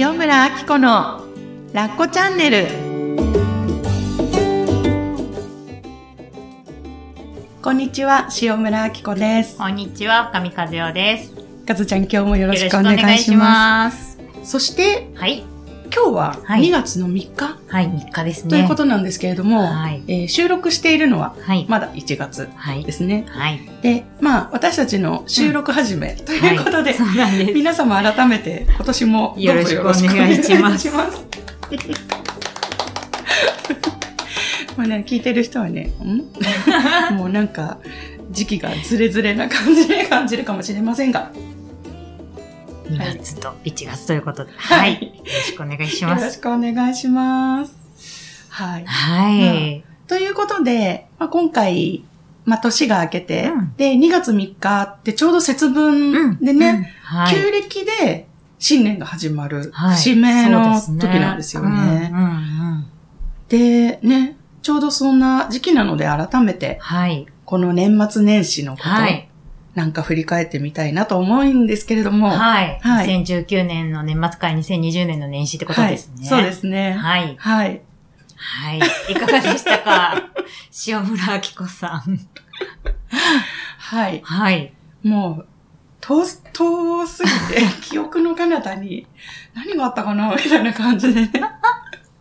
[0.00, 1.24] 塩村あき子の
[1.72, 2.68] ラッコチャンネル
[7.60, 11.34] こんにちは塩村あき子ですこんにちは、深見和代です。
[11.34, 14.50] よかずちゃん今日もよろろしくお願いしますます。
[14.52, 15.42] そしてはい。
[15.98, 18.50] 今日ははい2月の3日、はい、3日ですね。
[18.50, 21.66] ということなんですけれども、はいえー収録しているのははい。
[21.68, 22.92] まだ1月はいで。
[22.92, 23.60] すねはい。
[23.82, 27.52] でまあ私たちの収録始めということで、うなんです。
[27.52, 30.88] 皆様改めて今年もどうぞよろしくお願いします。
[34.76, 36.22] まあ ね、聞いてる人はね、ん？
[37.18, 37.78] もうなんか
[38.30, 41.32] 時期がズレズレな感じで感じるかもしれませんが、
[42.88, 44.52] 2月と1月ということで。
[44.56, 45.18] ははいい。
[45.18, 46.20] よろしくお願いします。
[46.20, 48.46] よろしくお願いします。
[48.50, 48.84] はい。
[48.86, 49.84] はい。
[50.06, 52.04] ということで、まあ、今回、
[52.44, 56.68] まあ、年が明けて、うんで、2月3日ってちょうど節分でね、
[57.10, 57.16] うん。
[57.18, 57.34] はい。
[57.34, 58.26] 旧暦で
[58.58, 62.10] 新年が始まるはい節目の時なんですよね。
[62.12, 62.86] うんうんうん。
[63.48, 67.26] で、ね、ちょうどそんな時期なので改めて、はい。
[67.44, 69.27] この年末年始のこと、はい。
[69.74, 72.28] なんか振り返ってみたいなと思うんですけれども。
[72.30, 72.78] はい。
[72.80, 76.26] はい2019年の年末から2020年の年始ってことですね。
[76.26, 76.92] そうですね。
[76.92, 77.36] はい。
[77.38, 77.82] はい。
[78.36, 79.12] はい。
[79.12, 80.22] いかがでしたか？
[80.86, 82.18] 塩村明子さん。
[83.78, 84.20] はい。
[84.24, 84.72] はい。
[85.02, 85.46] もう、
[86.00, 89.06] 遠す、遠すぎて、 記憶の彼方に
[89.54, 90.34] 何があったかな？
[90.34, 91.30] みたいな感じでね。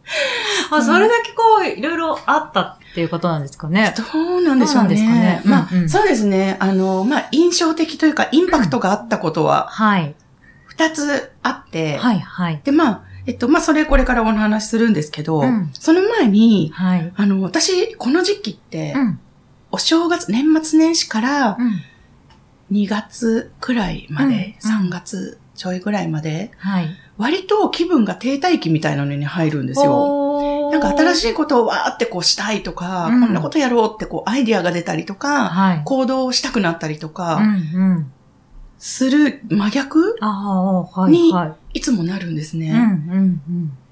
[0.71, 3.93] あ、それだけこう、いろいろあったっていうことなんですかね。
[4.13, 4.89] どうなんでしょうね。
[4.89, 6.57] どうですかねまあ、うんうんそうですね。
[6.59, 10.15] あの、まあ、印象的というか、インパクトがあったことははい。
[10.65, 12.61] 二つあって、はい、はい。
[12.63, 17.11] で、まあ、えっと、まあ、それこれからお話しするんですけど、うんその前に、はい。
[17.15, 19.19] あの、私、この時期って、うん。
[19.71, 21.81] お正月、年末年始からうん。
[22.71, 26.87] 2月くらいまで、うんうん3月ちょいぐらいまで、はい。
[27.17, 30.69] 割と気分が停滞期みたいなのに入るんですよ。
[30.71, 31.31] なんか新しい。
[31.31, 35.81] いことをわーってこうしたいとか、うんこんなことやろうってこうアイディアが出たりとか、はい。
[35.83, 38.11] 行動したくなったりとうか、ん、うん。
[38.77, 40.15] する真逆
[41.09, 42.71] にはいつもなるんですね。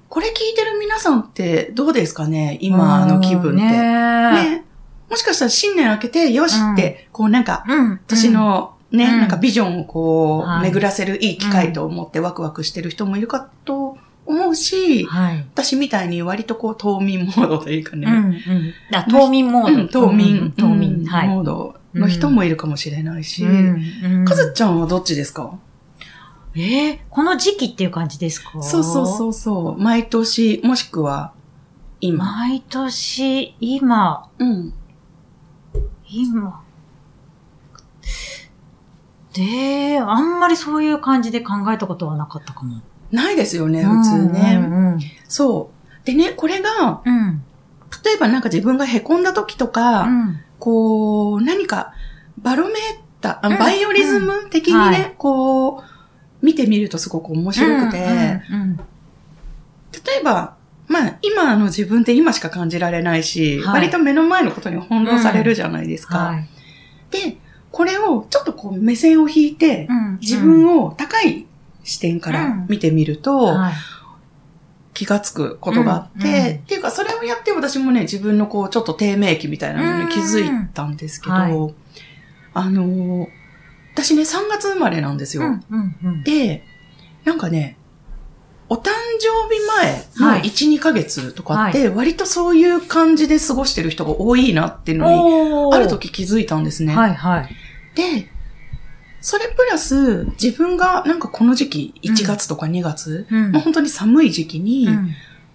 [0.08, 2.58] これ聞いてる皆さんってどうですかね？
[2.62, 3.62] 今の気分って。
[3.62, 4.64] ねね。
[5.10, 8.00] もしかしたら新年明けて、よしって、こうなんか、うん。
[8.06, 15.38] 年のね、うんなんかビジョンをこう、はい巡らせるいい機会と思ってワクワクしてる人もいるかと思うし、はい。
[15.54, 18.74] 私みたいに割とこう冬眠モードというかね、うん、うん。
[18.94, 20.08] あ、冬眠モうんード。
[20.08, 20.94] 冬眠、うん冬眠。
[21.00, 21.28] うんはい。
[21.28, 25.58] モードの人もいるかもしれないし、うんかずちゃんはどっちですか、
[26.54, 28.62] えーこの時期っていう感じですか？
[28.62, 29.82] そうそうそうそう。
[29.82, 31.32] 毎年、もしくは
[32.00, 32.24] 今。
[32.24, 34.72] 毎年、今、うん。
[36.08, 36.62] 今。
[39.36, 42.80] で、あんまりそういう感じで考えたことはなかったかも。
[43.12, 44.56] ないですよね、普通ね。
[44.56, 44.64] う
[44.96, 44.98] ん。
[45.28, 46.06] そう。
[46.06, 47.42] でね、これが、うん。
[48.04, 50.40] 例えばなんか自分が凹んだ時とか、うん。
[50.58, 51.92] こう、何か、
[52.38, 52.76] バロメー
[53.20, 55.82] ター、バイオリズム的にね、はいこう、
[56.42, 58.76] 見てみるとすごく面白くて、うん。
[58.76, 60.56] 例えば、
[60.88, 66.18] まあ、今の自分って今しか感じられないし、はい割と目の前のことに翻弄されるじゃないですか。
[66.18, 66.48] はい。
[67.10, 67.38] で、
[67.76, 71.44] これをちょっとこう目線を引いて、うん自分を高い
[71.84, 73.74] 視点から見てみると、はい。
[74.94, 81.38] 気がつくことがあって、っていうかそれをやって私もね、自分のこうちょっと低迷期みたいなのに気づいたんですけど、う
[81.68, 81.74] ん
[82.54, 83.28] あのー
[83.94, 85.42] 私ね、3月生まれなんですよ。
[86.24, 86.64] で、
[87.24, 87.76] なんかね、
[88.68, 90.42] お誕生日前のはい。
[90.42, 96.96] 1、2ヶ月とかって、割とそういう感じで過ごしてる人が多いなっていうのに、ある時気づいたんですね。
[96.96, 97.48] はいはい。
[97.96, 98.28] で、
[99.20, 105.10] それプラス、自分がなんかこの時期、1月とか2月、うんまあ本当に寒い時期に、うん。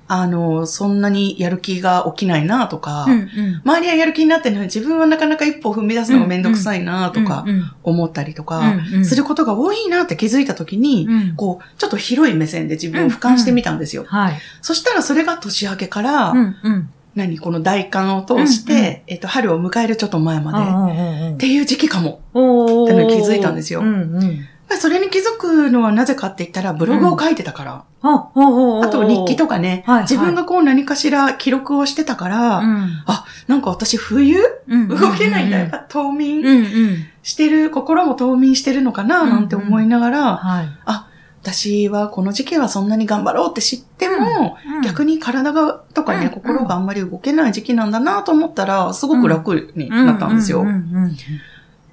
[0.07, 3.11] あの、そんなにやる気が起きないなとか、うん。
[3.13, 3.61] うん。
[3.63, 7.45] 周りはやる気になってるのに自分はなかなか一歩踏み出すのがめんどくさいなとか
[7.81, 8.75] 思ったりとか、
[9.05, 14.03] することが多いなって気づいた時に、うんこう、ちょっと広い目線で自分を俯瞰してみたんですよ。
[14.05, 14.39] はい。
[14.61, 16.55] そしたらそれが年明けから、うん。
[16.61, 16.89] うん。
[17.15, 22.21] 何、この大寒を通して、うんうんえっと、春を迎えるちょっと前まで、あっていう時期かも。
[22.33, 24.47] おってのに気づいたんですようんうん。
[24.69, 27.83] まあそれに気づくのはなぜかって言ったら、ブログを書いてたから。
[28.03, 33.03] あ、おおあと日記とかね、はいはい自分がこう何かしら記録をしてたから、うん。
[33.05, 34.39] あ、なんか私冬？
[34.69, 35.59] うん動けないんだ。
[35.59, 36.47] やっぱ冬うん眠う
[36.93, 37.05] ん。
[37.23, 39.25] してる、心も冬眠してるのかな？
[39.25, 40.69] なんて思いながら、はい。
[41.41, 50.61] 私はこの時期はそんなに頑張ろうって知っても、逆にに体がとかね、うん心があんまり動けない時期なんだなと思ったら、すごく楽になったんですよ。
[50.61, 51.17] うんうん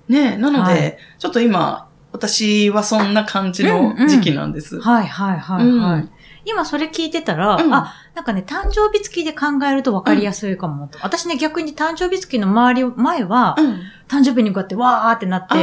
[0.08, 0.98] ねなので、はい。
[1.18, 4.80] ちょっと今、私はそんな感じの時期なんです。
[4.80, 6.08] はいはいはいはい。
[6.48, 10.98] うん今それ聞いてたら、うんあ、なんかね、誕生日付きで考えると分かりやすいかもと。
[11.02, 13.80] 私ね、逆に誕生日付きの周り、前は、うん。
[14.08, 15.54] 誕生日に向かってわーってなって、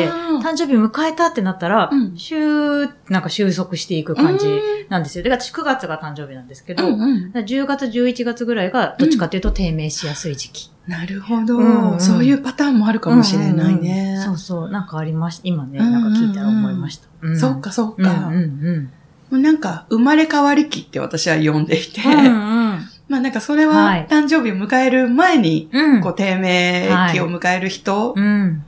[0.43, 5.23] 誕生日迎えたってなったら、うんシューなんか収束していく感じうんなんですよ。
[5.23, 7.31] で、私9月が誕生日なんですけうど、んうん。
[7.31, 10.71] だから10月、11月ぐらいがどっちかっていうと低迷しやすい時期。
[10.87, 14.13] なるほど、うんうんそういうパターンもあるかもしれないうんうんね。
[14.17, 14.69] うんそうそう。
[14.69, 15.41] なんかありました。
[15.45, 17.07] 今ね、うんうんうんなんか聞いたら思いました。
[17.21, 18.13] うんそうか、そううんうか。
[18.29, 18.91] ん
[19.31, 22.11] なんか、生まれ変わり期って私は呼んでいて、うん。
[22.11, 22.79] うんうん。
[23.07, 26.01] まあなんかそれははい誕生日を迎える前に、うん。
[26.01, 28.63] こう低迷期を迎える人うん。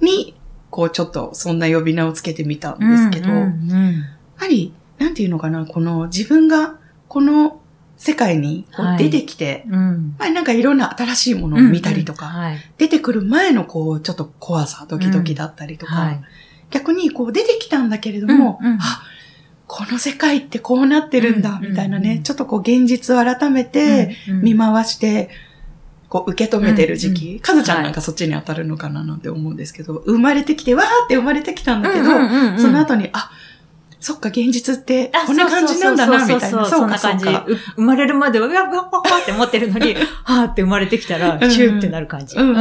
[0.00, 0.34] に、
[0.70, 3.94] こうちょっとそんな呼び名をつけてみたんですけど、うんうやん
[4.36, 6.76] はり、なんていうのかな、この自分が
[7.08, 7.60] この
[7.96, 8.66] 世界に
[8.98, 9.74] 出てきて、うん。
[9.74, 10.16] うん。
[10.18, 12.58] まあなんかいろんな新しいものを見たりとか、はい。
[12.78, 16.20] 出てくる前のこうちょっと怖さ、ドキドキだったりとか、はい。
[16.70, 19.02] 逆にこう出てきたんだけれども、うんうんあ、
[19.76, 22.22] この世界ってこうなってるんだ、うんみたいなね、うん。
[22.22, 25.30] ちょっとこう現実を改めてうん見回して、
[26.08, 32.04] こう受け止めてる時期、うんかずちゃんなんかそっちに当たるのかななんて思うんですけど、生まれてきて、わーって生まれてきたんだけど、
[32.56, 33.03] その後に、あ、
[34.04, 36.66] そっか、現実ってあこんな感じなんだな、みたいな。
[36.66, 37.24] そうんな感じ。
[37.24, 42.36] 生まれるまでは、うわ、うわ、うわって思ってるのに、 はーって生まれてきたら、うんチューってなる感じ。
[42.36, 42.60] うんうんう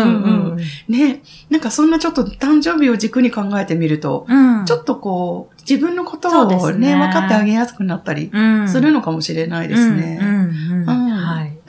[0.55, 0.57] ん
[0.87, 4.63] ね、なんかそんなちょっと誕生日を軸に考えてみると、うん。
[4.63, 10.19] ちょっとこう、自分のことをね、ね分かってあげやすくなったりうんするのかもしれないですね。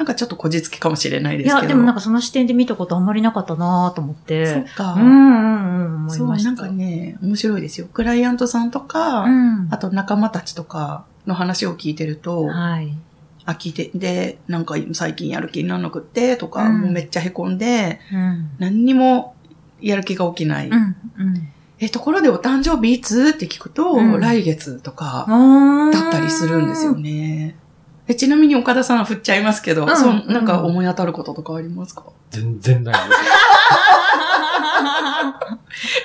[0.04, 1.68] なんかちょっとこじつけかもしれないでいや、すけど。
[1.68, 4.46] でもなんかその視点で見たことあんまりなかったなと思って。
[4.46, 4.92] そうか。
[4.92, 6.50] うんうんうん、思いそう、ました。
[6.50, 7.86] なんかね、面白いですよ。
[7.90, 9.68] クライアントさんとか、うん。
[9.70, 12.94] あと仲間たちとかの話を聞いてると、はい。
[13.46, 18.50] あ、聞いて、で、なんか最近やる気にならなくって、とか、うんもうめっちゃ凹んで、うん。
[18.58, 19.34] 何にも
[19.80, 20.68] やる気が起きない。
[20.68, 20.74] うん。
[20.74, 20.94] うん。
[21.78, 23.30] え、ところでお誕生日いつ？
[23.30, 26.94] って聞くと、うん来月とか、だだったりするんですよ。
[26.94, 27.56] ね。
[28.06, 29.96] えちなみに岡田さん振っちゃいますけど、うん。
[29.96, 33.06] そんなんか思い当たることとかありますか、全然ないです。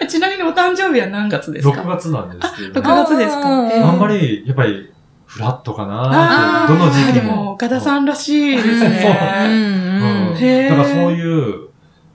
[0.07, 3.47] ちなみにお誕生日は何月ですか？6月なんですけれど6も、月ですか？
[3.47, 4.91] あんまり、やっぱり、
[5.25, 7.35] フラットかあなーって、どの時期でも。
[7.35, 8.79] も、岡田さんらしいですうん。
[8.79, 9.17] ね。
[9.45, 9.49] う。
[9.49, 9.51] ん。
[9.51, 11.68] うんへーなんかそういう、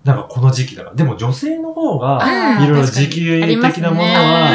[0.05, 0.97] なんかこの時期だから。
[0.97, 2.21] でも女性の方が、
[2.63, 3.21] いろいろ時期
[3.61, 4.51] 的なものは、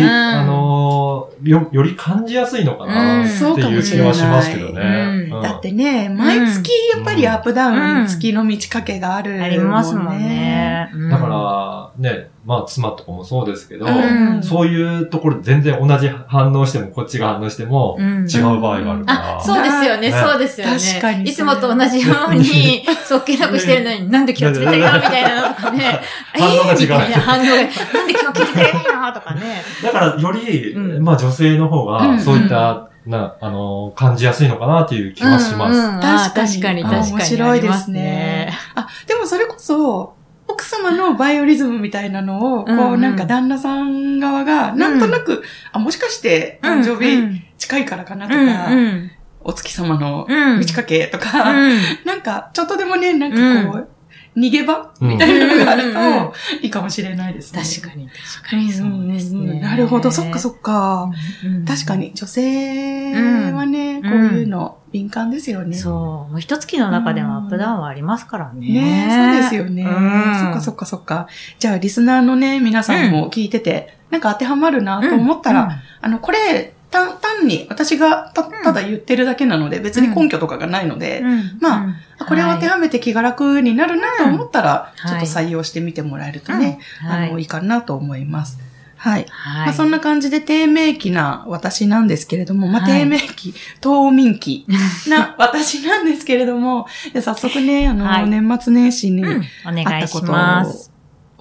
[0.00, 0.04] ね。
[0.08, 5.21] あのーよ、より感じやすいのかなうんっていう気はしますけどね。
[5.40, 9.44] だってね、毎月やっぱりアップダウン、月の満ち欠けがあるもんね。
[9.44, 10.90] ありますもんね。
[10.92, 11.08] うん。
[11.08, 14.42] だから、ね、まあ妻とかもそうですけど、うん。
[14.42, 18.26] そういうところで全然同じ反応しても、こっちが反応しても、うん。
[18.28, 19.36] 違う場合があるから。
[19.38, 20.12] あ、そうですよね、ね。
[20.12, 20.78] そうですよね。
[20.78, 26.00] 確かにいつもと同じように、 そっけなくしてるのに、なんで気をつけてるのみたいなのとかね。
[26.34, 26.74] 反応が違う。
[26.74, 29.62] えーみたいな反応が、なんで気をつけてくれないのとかね。
[29.82, 31.04] だから、より、うん。
[31.04, 32.16] まあ女性の方うん。
[32.16, 35.78] が、そういった、な、あの、感じやすいのかなっていう気はします。
[35.78, 37.12] うんうん確かに、あ確かに。
[37.12, 38.52] 面白いですね。
[38.74, 40.14] あ、でもそれこそ、
[40.48, 43.00] 奥様のバイオリズムみたいなのを、こうんううん。
[43.00, 49.10] なんか旦那さん側が、なんとなく、あ、もしかして誕生日近いからかなとうんか、うん。
[49.44, 50.58] お月様のうん。
[50.58, 51.78] 満ち欠けとか、うん。
[52.04, 53.88] なんか、ちょっとでもね、なんかこう、
[54.34, 54.90] 逃げ場？
[55.00, 57.62] みたいなのがあると、いいかもしれないですね。
[57.62, 59.60] 確かに、確かに、そうですね。
[59.60, 61.10] なるほど、そっかそっか。
[61.44, 63.12] うん確かに、女性
[63.52, 65.76] はね、んこういうの敏感ですよね。
[65.76, 66.32] そう。
[66.32, 68.66] もう一月の中でもアップダウンはありますからね。
[68.66, 69.82] ねそうですよね。
[69.84, 69.90] うん
[70.38, 71.26] そっかそっかそっか。
[71.58, 85.10] じゃあ、リスナーのね、皆さんも聞いてて、なんか当てはまるなと思ったら、あの、これ、単単に私がたただ言ってるだけなので、別に根拠とかがないので、うん、まああこれを当てはめて気が楽になるなと思ったら、うん。
[85.10, 88.58] ちょっと採用してみてもらえるとね、はい、あの、いいかなと思います。
[89.02, 89.26] はい。
[89.28, 89.66] はい。
[89.66, 93.00] まあ、そんな感じで低迷期な私なんですけれども、まあ、はい。
[93.00, 94.64] 低迷期、冬眠期
[95.08, 98.28] な私なんですけれども、 で早速ね、あの、はい。
[98.28, 99.24] 年末年始に
[99.64, 100.91] あ願いしったことます。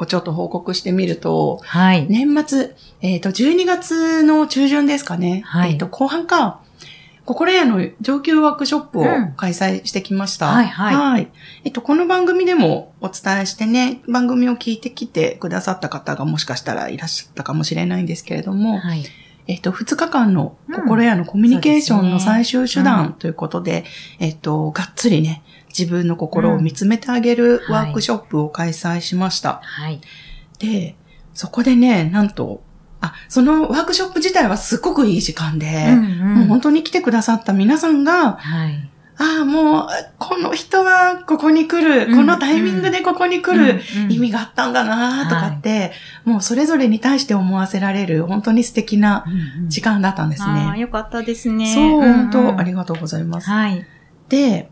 [0.01, 2.07] をちょっと報告してみると、はい。
[2.09, 5.43] 年末、えっ、と、12月の中旬ですかね。
[5.45, 6.59] はいえっ、と、後半か。
[7.23, 10.47] 心屋の上級ワークショップをうん開催してきました。
[10.47, 11.27] はいはい
[11.63, 19.03] えっと、この番組でもお伝えしてね、番組を聞いてきてくださった方がもしかしたらいらっしゃったかもしれないんですけれども、はい。
[19.47, 23.85] えっと、2日間のうん心屋のコミュニケーションの最終手段ということで、
[24.19, 25.43] えっと、がっつりね、
[25.77, 29.61] 自分の心を見つめてあげるワークショップを開催しました。
[29.63, 30.01] はい。
[30.59, 30.95] で、
[31.33, 32.61] そこでね、なんと、
[33.01, 38.87] あ、そのワークショップ自体はすごくいい時間で、うんうんもう本当に来てくださった皆さんが、はい。
[39.17, 39.87] ああ、もう、
[40.17, 45.91] この人はここに来る、うんこのタイミングでここに来る意味ががあったんだなとかって、
[46.25, 49.25] もうそれぞれに対して思わせられる、本当に素敵な
[49.67, 50.79] 時間だったんですああ、ね。
[50.79, 51.71] よかったですね。
[51.73, 53.49] そう、ん本ん当、ありがとうございます。
[53.49, 53.85] はい。
[54.29, 54.70] で、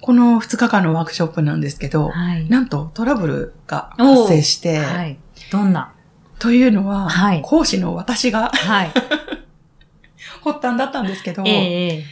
[0.00, 2.48] この2日間のワークショップなんですけど、はい。
[2.48, 5.18] なんとトラブルが発生して、はい。
[5.50, 5.92] どんな？
[6.38, 8.92] というのは、はい講師の私がはい。
[10.44, 12.04] 発端だったんですけど、ええええい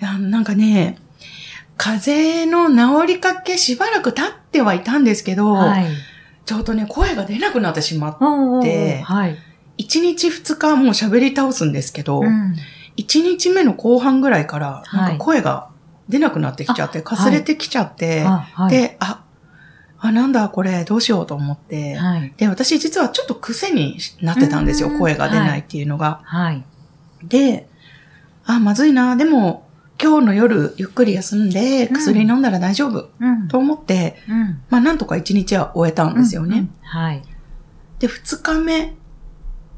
[0.00, 0.98] やなんかね、
[1.76, 5.86] 風邪の治りかけしばらく経ってはいたんですけど、はい。
[6.44, 9.36] ちょっとね、声が出なくなってしまって、おうおうおうではい。
[9.78, 12.54] 1日2日もう喋り倒すんですけど、うん
[12.96, 15.68] 1日目の後半ぐらいから、はいなんか声が
[16.08, 18.70] 出なくなってきちゃって、あかすれてきちゃって、あはい。
[18.70, 19.22] で、あ、
[19.98, 22.32] あ、なんだこれ、どうしようと思って、はい。
[22.36, 26.20] で、私実はちょっと癖になってたんですよ、うん声が出ないっていうのが。
[26.24, 26.64] はい。
[27.22, 27.68] で、
[28.44, 29.66] あ、まずいな、でも、
[30.02, 34.60] 今日の夜ゆっくり休んでうん薬飲んだら大丈夫、うんと思って、うん。
[34.68, 36.56] まあなんとか一日は終えたんですよね。
[36.58, 37.22] うんうんはい。
[37.98, 38.94] で、二日目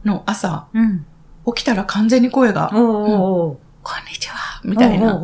[0.04, 1.06] の朝、うん。
[1.54, 2.92] 起きたら完全に声が、おうおう
[3.49, 5.18] おうこんにちはみたいな。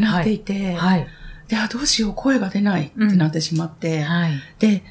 [0.00, 1.06] なっていいて、はい。
[1.48, 4.32] で、あ、どうしよう、声が出ないってなってしまって、はい。
[4.58, 4.82] で、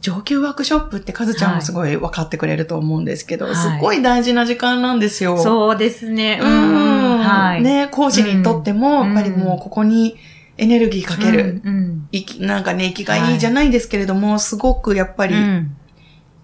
[0.00, 5.38] 上級ワークショップってカズちゃんもすごい分かってくれると思うんですけど、はいすごい大事な時間なんですよ。
[5.38, 6.38] そうですね。
[6.42, 7.18] ううんん。
[7.20, 7.62] はい。
[7.62, 10.16] ね、講師にとっても、うんやっぱりもうここに
[10.58, 11.62] エネルギーかける。
[11.64, 12.08] うん。
[12.40, 15.76] なんかね、生きがいいじゃないですけれども、すごくやっぱり、うん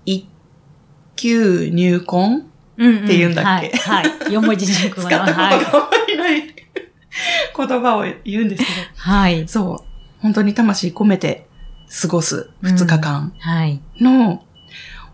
[0.07, 0.27] 一
[1.17, 2.47] 級入婚
[2.79, 3.77] うんって言うんだっけ？
[3.77, 4.09] はい。
[4.09, 4.33] はい。
[4.33, 6.55] 四文字熟語 使ったことがあまりない
[7.57, 9.49] 言葉を言うんですけはいど、。
[9.49, 9.85] そう。
[10.23, 11.49] 本当に魂込めて
[12.03, 13.81] 過ごす2日間はい。
[14.01, 14.43] の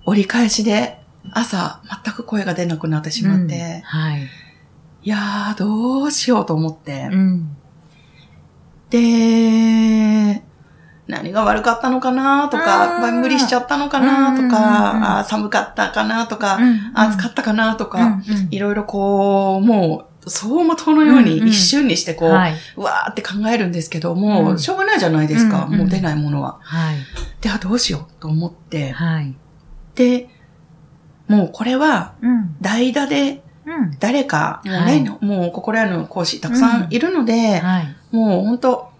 [0.04, 1.00] 折り返しで
[1.32, 4.22] 朝全く声が出なくなってしまって、うんはい。
[5.02, 7.56] いやーどうしようと思って、うん。
[8.90, 10.42] で、
[11.06, 16.58] 何が悪かったのかなとか、無理しちゃったのかなとうんうんうんうんか、あー寒かったかなとか、
[16.94, 22.54] 暑かったかなとか、いろいろこう、もう、走馬灯のように一瞬にしてこう、はい。
[22.76, 26.58] うわーって考えるんですけど、もううんしょうがないじゃないですか、うんうんもう出ないものは。
[26.62, 26.96] はい。
[27.40, 29.34] で、あ、どうしようと思って、はい。
[29.94, 30.28] で、
[31.28, 32.56] もうこれはうん。
[32.60, 33.96] 代打でうん。
[34.00, 37.96] 誰か、もうね、はいもう心屋の講師たくさんいるので、はい。
[38.10, 38.90] もう本当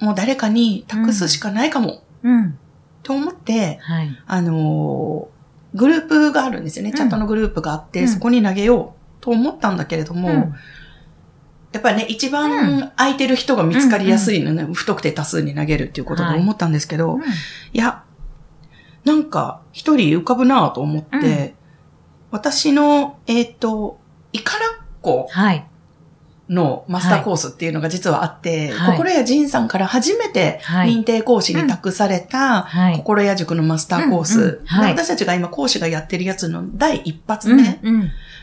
[0.00, 2.58] もう誰かに託すしかないかも、うん。
[3.02, 4.08] と思って、はい。
[4.26, 5.36] あのー
[5.74, 6.90] グループがあるんですよね。
[6.90, 8.95] うんチャットのグループがあって、うんそこに投げよう
[9.26, 10.54] と思ったんだけれども、うん。
[11.72, 17.18] やっぱりね、一番空いてる人が見つかりやすいのね、不特定多数に投げるっていうことで思ったんですけど、
[17.72, 18.04] い、や、
[19.04, 21.52] なんか一人浮かぶなと思って、うん。
[22.30, 23.98] 私の、えっ、と、
[24.32, 25.66] イカラッコはい。
[26.48, 28.96] のマスターコースっていうのが実はあって、はい。
[28.96, 30.90] 心屋仁さんから初めてはい。
[30.90, 32.96] 認定講師に託された、はい。
[32.98, 38.00] 心屋塾のマスターコース、私たちが今講師がやってるやつの第一発うん目うん。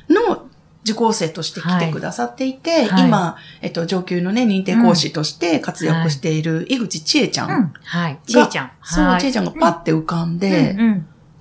[0.09, 0.49] の
[0.83, 7.49] 受講生として来てくださっていて、はい今、えっと、上級のね、認定講師として活躍している井口千恵ちゃん。
[7.49, 7.73] うん。
[7.83, 8.19] はい。
[8.25, 8.71] ちえちゃん。
[8.83, 10.75] そう、はい千恵ちゃんがパッて浮かんで、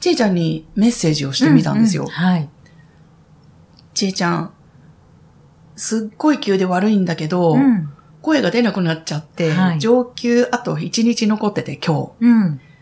[0.01, 2.05] 千恵ちゃんにメッセージをしてみたんですよ。
[2.05, 2.49] ううはい。
[3.95, 4.53] 千恵ちゃん、
[5.75, 7.91] すっごい急で悪いんだけど、うん。
[8.21, 12.59] 声が出なくなっちゃって、はい上級あと1日残ってて今うん。
[12.59, 12.73] 日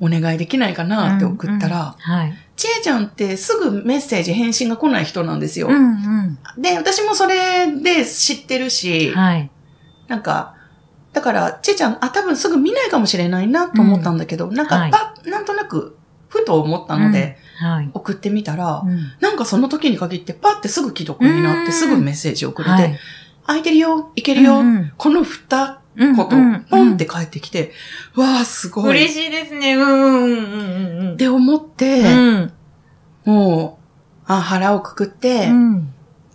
[0.00, 2.32] お願いできないかなって送ったら、はい。
[2.60, 5.68] ちえちゃんってすぐメッセージ返信が来ない人なんですよ。
[5.68, 6.60] うんうん。
[6.60, 9.50] で、私もそれで知ってるし、はい。
[10.08, 10.56] なんか、
[11.14, 14.90] だから、ちえちゃん、あ、多分すぐ見ないかもしれないなと思ったんだけど、なんか、はい
[15.24, 15.96] なんとなく、
[16.28, 17.90] ふと思ったので、はい。
[17.94, 22.98] 送ってみたら、うんなんかその時に限って、パッてすぐ既読になって、うんすぐメッセージをくれて、はい。
[23.46, 25.79] 空いてるよ、いけるよ、うんうんこの二うん
[26.16, 27.72] こと、うんポンって返ってきて、
[28.14, 28.90] わあ、すごい。
[28.90, 29.74] 嬉しいですね。
[29.74, 31.12] うんうんうんうん。
[31.14, 32.52] って思って、うん。
[33.24, 33.78] も
[34.26, 35.92] う、あ、腹をくくって、うん。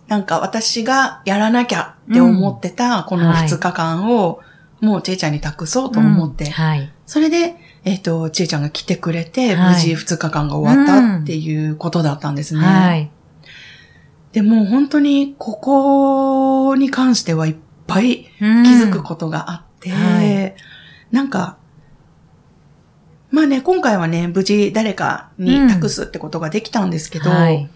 [0.08, 4.40] なんか私がやらなきゃって思ってたこの2日間を、
[4.80, 6.92] もうちえちゃんに託そうと思って、はい。
[7.06, 12.60] そそれで、えっ、と、ちえちゃんが来てくれて、はい無事2日間が終わったっていうことだったんですね。
[12.60, 13.10] はい。
[14.32, 20.54] でもう本当にここに関してはいっぱい気気づくことがあって、はい
[21.12, 21.56] なんか、
[23.30, 27.68] まあね、今回はね、無事誰かに託すってことができたんですけど、はい。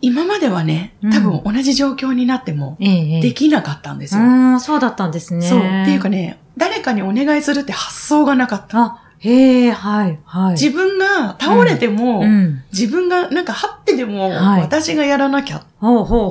[0.00, 2.76] 今まではね、多分同じ状況になっても。
[2.78, 4.22] できなかったんですよ。
[4.22, 4.24] う
[4.54, 5.46] ん、そうだったんですね。
[5.46, 5.58] そう。
[5.58, 8.78] っていうかね、誰かにお願いするって発想がなかった。
[8.78, 10.52] あ、へえ、はい、はい。
[10.52, 12.62] 自分が倒れても、うん。
[12.70, 15.58] 自分がなんか張ってでも、はい私がやらなきゃ。
[15.58, 15.62] っ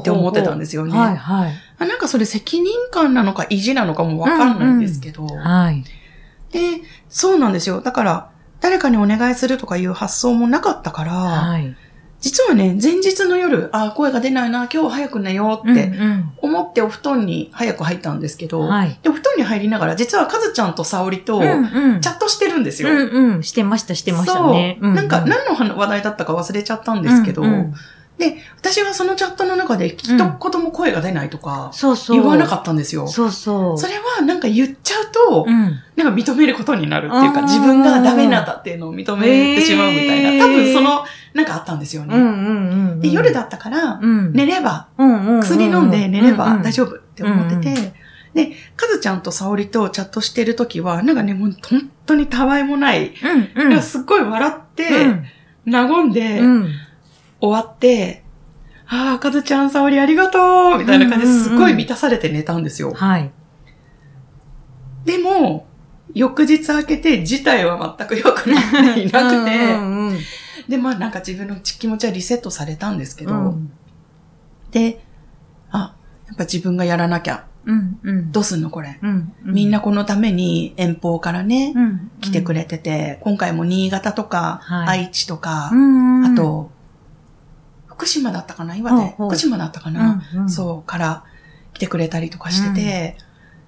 [0.03, 1.53] て思ってたんですよねはい、はい。
[1.79, 5.25] あなんかそれ責任感なのか意地なのかもわかんないんですけど。
[5.25, 5.83] はい。
[6.51, 7.81] で、そうなんですよ。
[7.81, 8.29] だから、
[8.61, 11.75] 誰かにお願いするとかいう発想もなかったから、はい。
[12.21, 21.43] 実はね、前日の夜、あ、声が出ないな、今日早く寝ようってうん思ってお布団に早く入ったんですけど、はいでお布団に入りながら、実はカズちゃんと沙織とうん。
[21.43, 22.01] うんうん。
[22.01, 22.91] チャットしてるんですよ。
[22.91, 23.43] うんうん。
[23.43, 24.77] してました、してましたね。
[24.81, 24.93] そう。
[24.93, 27.73] なんか、何の話題だったか忘れちゃったんですけど、うんうん
[28.17, 30.17] で、私はそのチャットの中で一言
[30.61, 32.17] も声が出ないとか、そうそう。
[32.17, 33.07] 言わなかったんですよ。
[33.07, 33.77] そうそう。
[33.77, 35.79] それはなんか言っちゃうと、うん。
[35.95, 40.45] なんか認めることになるっていうか、自分がダメなんだっていうのを認めてしまうみたいな。
[40.45, 41.03] 多分その、
[41.33, 42.15] なんかあったんですよね。
[42.15, 42.99] うんうんうん。
[42.99, 44.31] で、夜だったから、うん。
[44.33, 45.41] 寝れば、うんうんうん。
[45.41, 47.93] 薬飲んで寝れば大丈丈夫って思ってて、うんう
[48.33, 53.61] で、かずちゃんと沙織とチャットしてるときは、なんかね、もう本当にたわいもない、夫。
[53.61, 53.81] うんうん。
[53.81, 55.25] すっごい笑って、うん
[55.65, 56.69] 和んで、うん。
[57.43, 58.23] 終わって、
[58.87, 62.93] ああ、かずちゃん、沙織ありがとうみたいな感じですっごい満たされて寝たんですよ。
[62.93, 63.31] はい。
[65.03, 65.67] でも、
[66.13, 68.59] 翌日明けて事態は全く良くな
[68.91, 70.19] っていなくて、うんうん
[70.69, 73.71] で、まあなんか自分の気持ちはリセットされたんですけど、うん。
[74.71, 75.03] で、
[75.71, 75.97] あ、
[76.27, 77.45] やっぱ自分がやらなきゃ。
[77.65, 78.31] うんうん。
[78.31, 78.97] どうすんのこれ。
[79.01, 79.33] うん。
[79.43, 82.11] みんなこのために遠方からね、うん。
[82.21, 86.25] 来てくれてて、今回も新潟とか、はい愛知とか、うん。
[86.25, 86.71] あと、
[88.03, 88.75] 福島だったかな？
[88.75, 88.97] 岩手。
[88.97, 90.49] ほうほう福島だったかうん、な、うん。
[90.49, 91.23] そう、から
[91.73, 93.17] 来てくれたりとかしてて、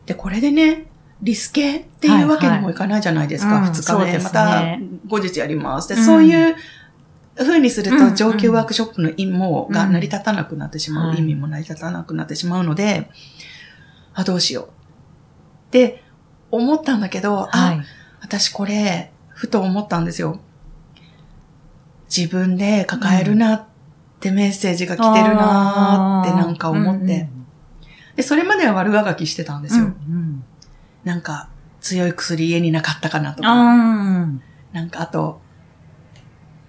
[0.06, 0.88] で、これでね、
[1.22, 4.20] リスケっていうわけにもいかないじゃないですか、はいはい二日目、ね。
[4.20, 4.78] また
[5.08, 5.88] 後日やります。
[5.88, 6.04] で、うん。
[6.04, 6.56] そういう
[7.38, 13.10] 風にするうんと上級ワークショップの意味も、がうん成り立たなくなってしまう、はい意味も成り立たなくなってしまうので、
[14.14, 14.66] あ、どうしよう。
[14.66, 14.70] っ
[15.72, 16.04] て
[16.52, 17.82] 思ったんだけど、はあ、い。
[18.22, 20.40] 私これ、ふと思ったんですよ。
[22.16, 23.66] 自分で抱えるなっ
[24.26, 27.30] てメッセージが来てるなってなんか思って。
[28.16, 29.86] で、それまでは悪あがきしてたんですよ。
[29.86, 30.44] うん。
[31.04, 31.50] なんか、
[31.82, 33.76] 強い薬家になかったかなとうか、
[34.26, 34.42] ん。
[34.74, 35.42] なんかあと、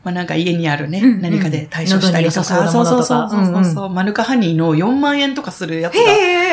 [0.05, 1.21] まあなんか家にあるね、うんうん。
[1.23, 3.03] 何かで対処したりとか、そうなものとか。
[3.05, 6.01] そうそうそうそう、マヌカハニーの4万円とかするやつが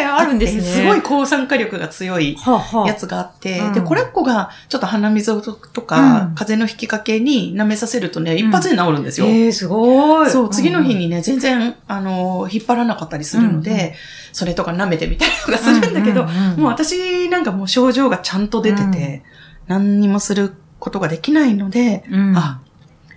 [0.05, 0.61] あるんですね。
[0.61, 9.27] すごい抗酸化力が強いはあはあやつがあって、うんで、これっこがちょっと鼻水とか、うん風邪の引きかけに舐めさせるとね、一発で治るんですよ。
[9.27, 10.29] ええ、すごい。
[10.29, 13.91] そう、次の日にね、全然、あの、引っ張らなかったりするので、うんうん
[14.33, 19.23] それとか舐めてみたりとかするんだけど、うんうんうんもう私なんかもう症状がちゃんと出てて、
[19.67, 22.61] 何にもすることができないので、うん、あ、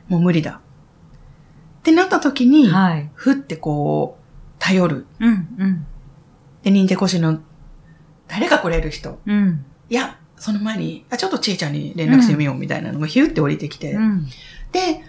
[0.09, 0.61] もう無理だ。
[1.81, 3.11] ってなった時に、はい。
[3.15, 4.25] ふってこう、
[4.59, 5.07] 頼る。
[5.21, 5.87] うん、うん、
[6.67, 7.39] で、認定講師の
[8.27, 9.21] 誰か来れる人？
[9.25, 9.65] うん。
[9.89, 13.93] いや、その前に、あ、ちょっとちえちゃんに連絡してみようみたいなのがヒューって降りてきて。
[13.93, 14.27] うん。
[14.73, 15.01] で、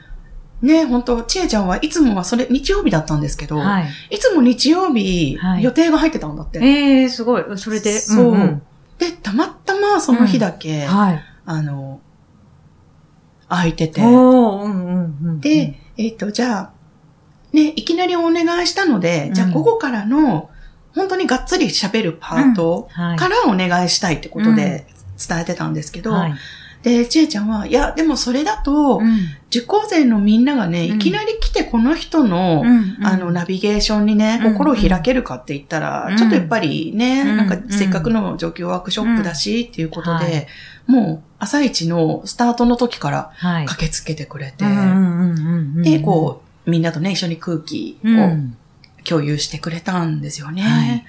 [0.62, 3.88] ね、本当ちえちゃんはいつもはそれ、日曜日だったんですけど、はい。
[4.12, 6.60] いつも日曜日、はい予定が入ってたんだって。
[6.60, 7.44] ええ、すごい。
[7.56, 7.98] それで。
[8.02, 8.62] そう、んん
[9.00, 11.24] で、たまたまその日だけ、はい。
[11.48, 12.02] あの、
[13.50, 14.02] 空いてて。
[14.02, 15.40] うん、うん、うん。
[15.40, 16.72] で、えっ、と、じゃあ、
[17.52, 20.52] ね、いきなりお願いしたので、うんじゃあ午後からの、
[20.98, 23.18] 本当にがっつり喋るパートはい。
[23.18, 24.86] からお願いしたいってことで
[25.28, 26.34] 伝えてたんですけど、はい。
[26.84, 29.18] で、ちえちゃんは、いや、でもそれだと、うん。
[29.50, 30.96] 受講生のみんながね、うん。
[30.98, 32.98] いきなり来てこの人の、うん。
[33.06, 34.54] あの、ナビゲーションにね、うん。
[34.54, 36.18] 心を開けるかって言ったら、うん。
[36.18, 37.38] ちょっとやっぱりね、うん。
[37.38, 40.48] なんかせっかくの上級ワークショップだし、っていうことで、はい。
[40.88, 43.66] もう朝一のスタートの時からはい。
[43.66, 44.66] 駆けつけてくれて、
[45.82, 48.38] で、こう、みんなとね、一緒に空気うん、を
[49.08, 50.62] 共有してくれたんですよね。
[50.62, 51.06] はい。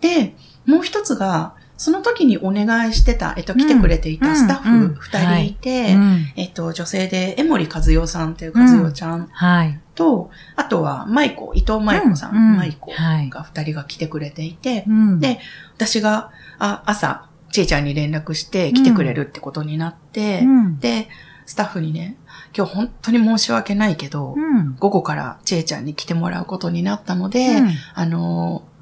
[0.00, 0.34] で、
[0.66, 4.94] もう一つが、その時にお願いしてた、えっと、来てくれていたスタッうんうん。
[4.94, 6.32] フ二人いて、うん。
[6.34, 9.80] えっと、女性で、江森和代さんっていう和代ちゃんはい。
[9.94, 12.50] と、あとは、舞子、伊藤舞子さん、うん。
[12.50, 12.56] うん。
[12.56, 13.30] 舞子はい。
[13.30, 15.20] が二人が来てくれていて、うん。
[15.20, 15.38] で
[15.76, 20.80] 私が、あ、朝、ちえちゃんに連絡して来てくれるってことになって、うん。
[20.80, 21.08] で、
[21.48, 22.18] スタッフにね、
[22.54, 24.76] 今日本当に申し訳ないけど、うん。
[24.78, 27.70] 午後からちえちゃんに来てもらうことになったので、うん。
[27.94, 28.78] あのー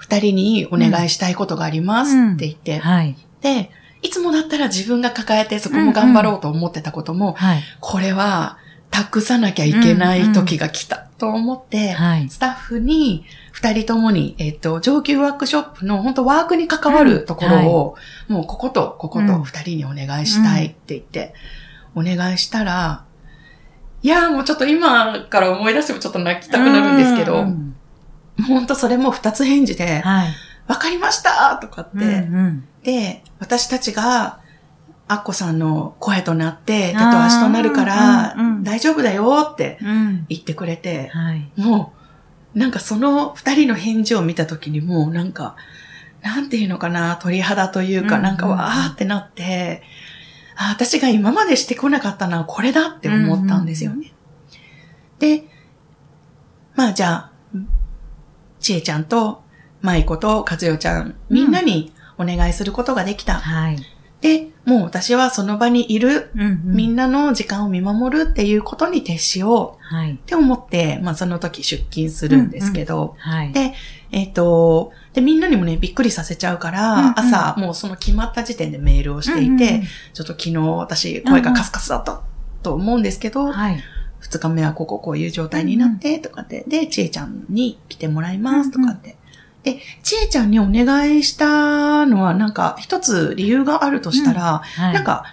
[0.00, 3.16] 二人にお願いしたいことがありますって言って、はい。
[3.40, 7.62] で、いつもだったら自分が抱えてそこも頑張ろうと思ってたことも、はい。
[7.80, 8.58] これは
[8.90, 12.28] 託さなきゃいけない時が来たと思って、はい。
[12.30, 17.96] スタッフに二人ともに、えっ、と、上級ワークショップの本当ワークに関わるところを、
[18.28, 21.34] もうこことここと二人にお願いしたいって言って、
[21.98, 23.04] お願いしたら、
[24.02, 27.74] いやーもうちょっと今から思い出してもちょっと泣きたくなるんですけど、うん
[28.46, 30.28] 本当それも二つ返事で、はい。
[30.68, 34.40] わかりましたとかって、うんうんで、私たちが、
[35.08, 40.26] アッコさんの声となって、手と足となるからうんうんうん、大丈夫だよってうん。
[40.28, 41.50] 言ってくれて、はい。
[41.56, 41.92] も
[42.54, 45.56] う、なんかその二人の返事を見たときにもうなんか、
[46.22, 49.82] なんていうのかな、鳥肌というか、うんなんかわーってなって、
[50.60, 54.12] あ私が今までしてこなかったのはこれだって思ったんですよね。
[55.20, 55.44] で、
[56.74, 57.32] まあじゃあ、
[58.58, 59.42] ちえちゃんと、
[59.80, 63.34] まいこと、かずよちゃん、みんなにお願いすることができた。
[63.34, 63.78] はい。
[64.20, 70.14] で、もう私はその場にいる、うんうんみんなの時間を見守るっていうことに徹しようはい。
[70.14, 73.52] って思って、まあその時出勤するんですけど、はい。
[73.52, 73.74] で、
[74.10, 77.14] えっ、と、で、みんなにもね、びっくりさせちゃうから、うんうん。
[77.16, 79.58] 朝、もうその決まった時点でメールをしていて、うんうん。
[80.12, 82.20] ちょっと昨日私、声がカスカスだった
[82.62, 83.82] と思うんですけど、はい。
[84.20, 89.16] 二日目はこここういう状態になって、とかって、で、ちえちゃんに来てもらいます、とかって。
[89.64, 94.94] で、ちえちゃんにお願いしたのは、なんか、一つ理由があるとしたら、はい。
[94.94, 95.24] なんか、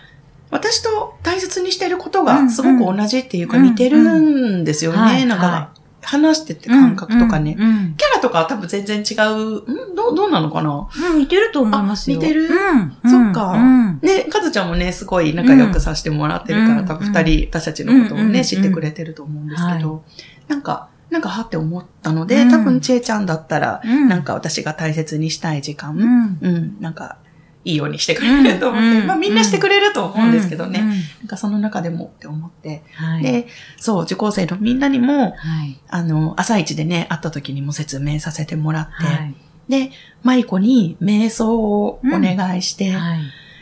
[0.50, 2.48] 私と大切にしてることうんうん。
[2.48, 4.98] がすごく同じっていうかうん似てるんですよね。
[4.98, 5.26] はい。
[5.28, 5.70] なんか、は
[6.06, 7.56] 話してて感覚とかね。
[7.58, 9.92] うんうんキャラとかは多分全然違う。
[9.92, 9.96] ん？
[9.96, 10.90] どう、どうなのかな？
[11.12, 12.20] うん、似てると思いますよ。
[12.20, 12.48] あ似てる？
[12.48, 12.98] うん。
[13.10, 13.52] そっか。
[13.52, 14.00] うん。
[14.02, 20.04] ね、かずちゃんもね、すごい仲良くさせてもらってるから、うん多分二人、私たちのことをね、うん知ってくれてると思うんですけど、
[20.48, 22.50] なんか、なんかはって思ったので、うん。
[22.50, 24.10] 多分ちえちゃんだったら、うん。
[24.10, 26.38] なんか私が大切にしたい時間、うん。
[26.42, 27.18] うん、なんか、
[27.66, 30.80] いいようにしてくれると思って、うんまあみんなしてくれると思うんですけどね。
[30.80, 30.90] うん。
[30.90, 32.84] なんかその中でもって思って。
[32.94, 33.24] はい。
[33.24, 33.48] で、
[33.78, 35.80] そう、受講生のみんなにも、はい。
[35.90, 39.36] あの、朝一でね、会った時にも説明させてもらって、はい。
[39.68, 39.92] で、
[40.24, 43.20] 舞子に瞑想をお願いして、はい。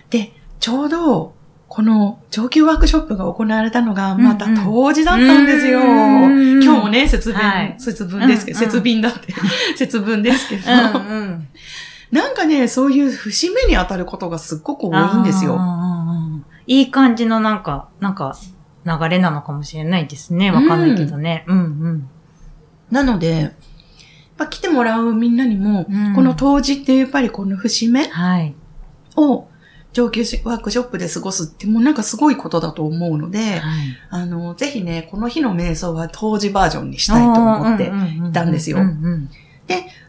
[0.10, 1.34] で、ちょうど、
[1.70, 5.80] この上級ワークショップが行われたのが、またうんうん当時だったんですよ。
[5.80, 5.84] う
[6.60, 9.34] ん今日もね、節分、はい 節分ですけど、うんうん節分だって、
[9.76, 11.48] 節分ですけど、うんうん。
[12.13, 15.54] なんかね、そういう節目に当たることがすっごく多いんですよ。
[15.54, 15.60] よ。
[16.67, 18.38] いい感じのなんか、なんか、
[18.86, 20.52] 流れなのかもしれないですね。
[20.52, 21.43] わかんないけどね。
[21.47, 22.10] うんうん。
[22.91, 23.52] なので、やっ
[24.38, 28.54] ぱ来てもらうみんなにも、うんこの当時ってやっぱりこの節目はい。
[29.15, 29.47] を
[29.93, 33.62] 上級ワークショップで過ごすってもうなんかすごいことだと思うので、はい。
[34.12, 37.91] あの、ぜひね、この日の瞑想は当時バージョンにしたいと思って、
[38.30, 39.30] いたんですようんうん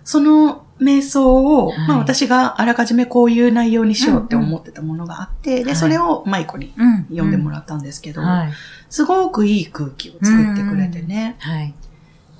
[0.04, 7.04] その瞑想を、はいまあ私があらかじめこういう内容にしようって思ってたものがあって、で、はいそれをマイコにうん。
[7.04, 8.52] 読んでもらったんですけど、はい。
[8.90, 11.36] すごくいい空気を作ってくれてね。
[11.38, 11.74] はい。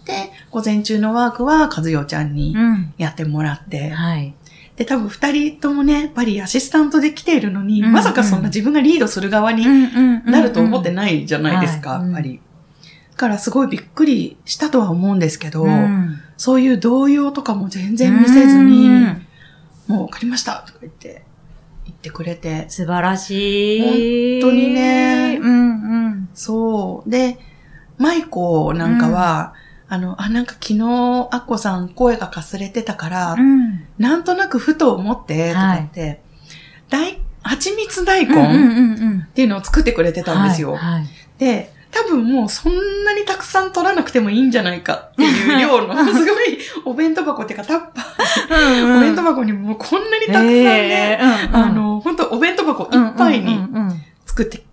[0.05, 2.95] で、午前中のワークは和代ちゃんにうん。
[2.99, 4.35] やってもらって、はい。
[4.77, 9.65] で、多分二人ともね、やっぱりアシスタントで来ているのに、うんまさかそんな自分がリードする側に
[10.25, 12.41] なると思ってないじゃないですか、はいやっぱり。
[13.13, 19.27] だからすごいびっくりしたとは思うんですけど、うんそういう動揺とかも全然見せずに、うん
[19.87, 21.25] もう分かりましたとか言って、
[21.85, 24.41] 言ってくれて、素晴らしい。
[24.41, 26.29] 本当にねうんうん。
[26.35, 27.11] そう。
[27.11, 27.39] で、
[27.99, 29.55] 舞子なんかは、
[29.89, 30.81] あの、あ、なんか昨日、
[31.31, 33.87] アッコさん声がかすれてたから、うん。
[33.99, 36.23] なんとなくふと思って、とか言って、
[36.89, 40.73] 大、蜂蜜大根うんうんうんっていうのを作ってくれてたんですよ。
[40.73, 54.65] はいはいで、多分もうそんなにたくさん取らなくてもいいんじゃないかっていう量の、すごいお弁当箱っていうかタッパー、お弁当箱にもうこんなにたくさんね、えーあ、の、本当お弁当箱いっぱいにうんうんうん作って、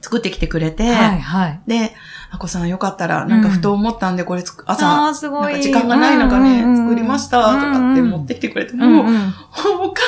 [0.00, 1.60] 作ってきてくれて、はいはい。
[1.66, 1.94] で、
[2.30, 5.52] あこさんよかったら、なんかふと思ったんでこれつく、朝、あーすごい。
[5.52, 9.34] なんか時間がない中ね、うんうんうん作りましたとかって持ってきてくれて、もう、うんうん。
[9.80, 10.00] お母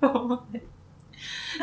[0.00, 0.64] さんと思って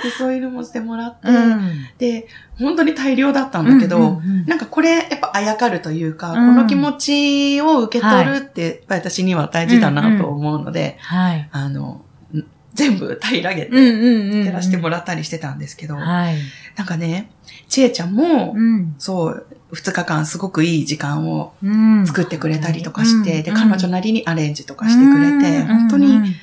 [0.03, 2.27] で、そういうのもしてもらって、うんで、
[2.59, 11.49] 本当に大量だったんだけど、うんうんうんなんかこれ、やっぱあやかるというか、うんこの気持ちを受け取るって、やっぱり私には大事だなと思うので、はい。
[11.51, 12.01] あの、
[12.33, 14.45] ん全部平らげうんて、うんうん。
[14.45, 16.35] やらせてもらったりしてたんですけど、はい。
[16.75, 17.29] なんかね、
[17.69, 18.95] ちえちゃんも、うん。
[18.97, 22.05] そう、二日間すごくいい時間をうん。
[22.05, 26.35] 作ってくれたりとかして、で、うんうん彼女なりにアレンジとかしてくれて、うん本当に、うんうん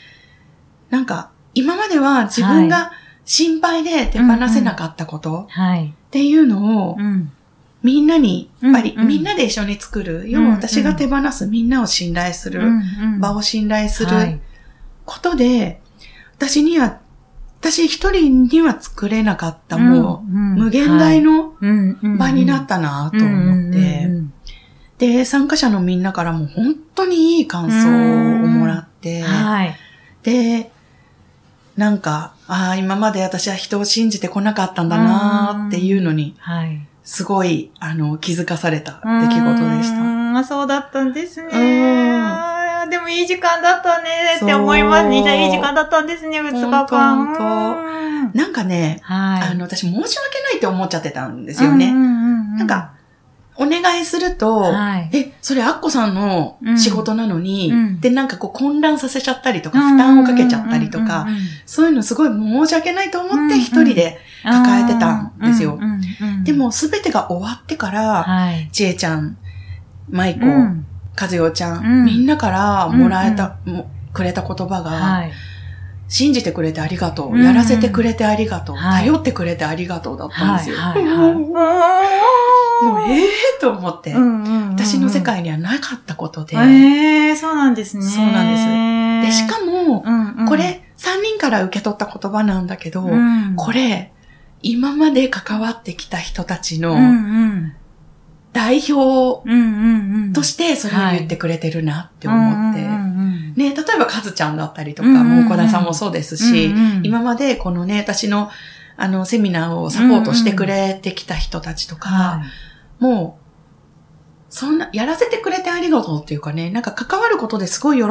[0.91, 2.91] なんか、今までは自分が
[3.31, 5.87] 心配で手放せなかったことはい。
[5.87, 7.31] っていうのを、うん。
[7.81, 11.47] みんなに、やっぱりみんなで一緒に作る、要は私が手放す。
[11.47, 12.61] みんなを信頼する、
[13.21, 14.33] 場を信頼すはい。
[14.33, 14.41] る
[15.07, 15.81] ことで、
[16.39, 16.99] 私には、
[17.61, 22.19] 私一人には作れなかったもう、無限大のはい。
[22.19, 24.09] 場になったなと思って、
[24.99, 27.87] で、参加者のみんなからも本当にいい感想
[28.45, 29.77] をもらって、はい。
[30.25, 30.73] で、
[31.77, 36.81] なんか、ああ、今まで私は人を信じてこなかったんだなっていうのに、はい。
[37.05, 40.43] すごい、あの、気づかされた出来事でした。
[40.43, 40.45] た。
[40.45, 41.51] そうだったんですね。
[42.91, 45.03] でもいい時間だったねって思います。
[45.05, 48.33] そういい時間だったんですね、2日間。
[48.35, 49.49] なんかね、はい。
[49.51, 51.87] あの、私申し訳ないって思っちゃってたんですよね。
[51.87, 52.95] うんうんうんうんなん、か、
[53.61, 55.11] お願いすると、はい。
[55.13, 58.01] え、それアッコさんの仕事なのに、うん。
[58.01, 61.29] で、なんかこう混乱させちゃったりとか、負担をかけちゃったりとか、
[61.67, 65.79] そういうのすごい申し訳ないと思って一人で、抱えてたんですよ。
[66.43, 68.71] で、もすべてが終わってから、はい。
[68.73, 69.37] ちえちゃん、
[70.09, 70.87] まいこ、うん。
[71.15, 72.05] かずよちゃん、うん。
[72.07, 75.33] みんなからもらえた、もくれた言葉が、はい。
[76.11, 79.07] 信じてくれてありがとう、うんやらせてくれてありがとう、はい。
[79.07, 80.77] 頼ってくれてありがとうだったんですよ。
[80.77, 81.35] はいはいはい
[82.83, 88.03] もうええー、と思って、うんうんうん私の世界にはなかったことで、ええそうなんですね。
[88.03, 89.43] そうなんです。
[89.43, 90.47] で、しかも、うんうん。
[90.47, 93.55] こ、れ3人から受け取った言葉なんだけど、うん。
[93.57, 94.11] これ、
[94.63, 96.97] 今まで関わってきた人たちの
[98.53, 99.43] 代表
[100.33, 103.00] としてそれを言ってくれてるなって思って、うんうんうん
[103.61, 105.29] ね、例えばカズちゃんだったりとか、うんうんうん。
[105.29, 107.03] もう岡田さんもそうですし、うんうん。
[107.05, 108.51] 今までこのね、私の
[108.97, 112.43] あのセミナーをサポートしてくれてきた人たちとか、は
[113.01, 113.03] い。
[113.03, 113.41] もう、
[114.51, 118.05] そんな、やらせてくれてありがとうっていうかね、なんか関わることですごい喜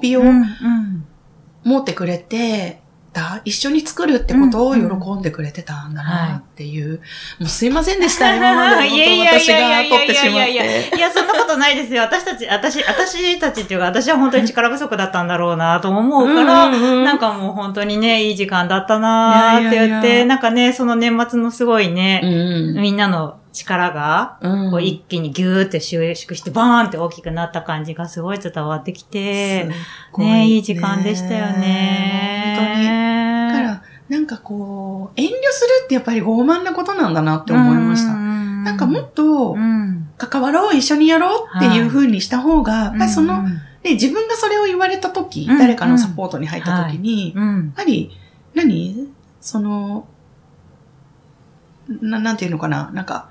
[0.00, 1.04] びをうんうん。
[1.64, 2.80] 持ってくれて
[3.18, 7.00] た、一緒に作るってことを喜んでくれてたんだなっていう、
[7.40, 9.82] もうすいませんでした、 今までいやいや本当私いやいやいや。
[9.82, 10.96] が取ってしまっいやいやて。
[10.96, 12.02] いや、そんなことないですよ。
[12.02, 17.04] 私たち、私、私たちっていうか、私は本当に力不足だったんだろうなと思うから、うんうんうん。
[17.04, 20.26] なんかもう本当にね、いい時間だったなーって言って、いやいやいや。
[20.26, 22.80] なんかね、その年末のすごいね、うん。
[22.80, 24.70] みんなの力が、うん。
[24.70, 29.72] こう一気にギューって収縮して、バーンって大きくなった感じがすごい伝わってきて、すっ
[30.12, 32.54] ごね、いい時間でしたよね。
[32.56, 32.86] 本当に。
[32.86, 38.12] だから、なんかこう、遠慮するってやっぱり傲慢なことなんだなって思いました。
[38.14, 38.28] な
[38.68, 43.44] なんかもっとう、ん、関わろう、一緒にやろうっていう風にした方が、やっぱりその、うん。
[43.82, 45.58] ね、自分がそれを言われた時、うん。
[45.58, 48.10] 誰かのサポートに入った時に、やっうん、ぱり、
[48.54, 49.08] 何？
[49.40, 50.06] その、
[51.88, 52.90] な、なんていうのかな？
[52.92, 53.28] なんか、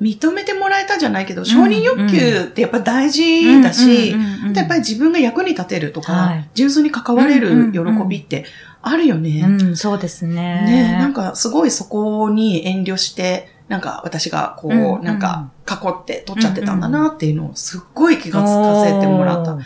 [0.00, 4.10] 認めてもらえたじゃないけど、承認欲求ってやっぱ大事だし、
[4.54, 8.44] やっぱり自分が役に立てるとか、はい純粋に関われる喜びって
[8.82, 9.44] あるよね。
[9.46, 10.34] うん、そうですね。
[10.34, 19.58] ね、なんかすごいそこに遠慮して、なんか私がこう、うんうんなんか囲って取っちゃってたんだなっていうのをすっごい気がつかせてもらった。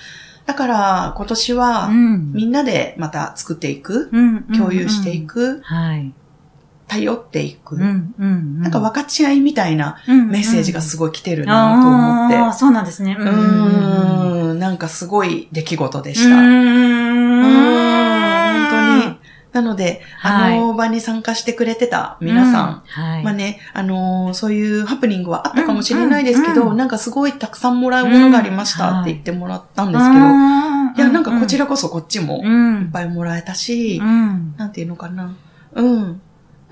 [0.44, 5.22] だから今年はうんみんなでまた作っていく、うん共有してい。
[5.22, 6.12] く、はい。
[6.86, 8.60] 頼っていく、うん、うん。
[8.60, 12.36] なんか分かち合いみたいなうんメッセージがすごい来てるなと思って。
[12.36, 13.16] あーそうなんですね。
[13.18, 16.36] うーん、なんかすごい出来事でした。
[16.36, 16.44] 本
[18.70, 19.16] 当に。
[19.52, 23.24] なので、はいあの場に参加してくれてた皆さん、うんはい。
[23.24, 30.24] まあね、あのーそういうハプニングはあったかもしれないですけど、うんうんなんかすごいたくさんもらうものがありましたうんって言ってもらったんですけど、
[30.96, 34.54] いや、なんかこちらこそこっちもうん、いっぱいもらえたし、うん。
[34.56, 35.34] なんていうのかな。
[35.74, 36.20] うん。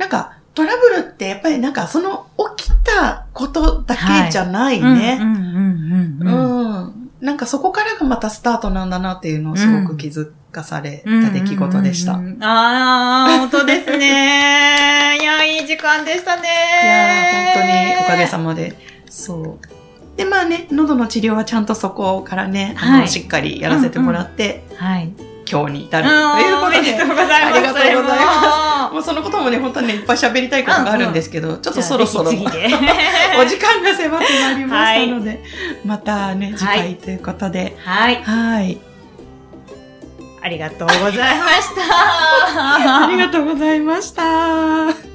[0.03, 5.19] なんか、トラブルってやっぱりなんかその起きたことだけじゃないね。
[5.21, 6.75] うん、うん、うん、うん。
[6.81, 7.11] うん。
[7.21, 12.15] なんかそこからがまたスタートなんだなっていうのをすごく気づかされた出来事でした。
[12.15, 15.19] うんうんうんああ、本当ですね。
[15.23, 16.49] いや、いい時間でしたね。
[16.83, 18.77] いやー、本当におかげさまで。
[19.09, 20.17] そう。
[20.17, 25.13] で、まあね、喉の治療はちゃんとそこからね、あのはいしっかりやらせてもらって、はい。
[25.53, 27.35] 今日に至るうんということでおめでとう、ございます。
[27.35, 28.95] ありがとうございますす。
[28.95, 32.43] もうそのこともね、本当にね、いっぱい喋りたいことがあるんですけど、ちょっとそろそろ お時。
[33.59, 35.43] 間が迫ってまいりましたので、
[35.85, 38.23] またね、次はい回ということで、はい。
[38.23, 38.79] はい。
[40.45, 41.83] ありがとうございました。
[43.05, 45.12] ありがとうございました。